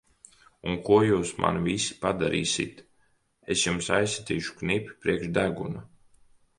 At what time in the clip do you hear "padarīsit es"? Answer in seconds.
2.07-3.67